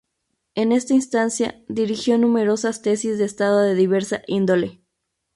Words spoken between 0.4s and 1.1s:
En esta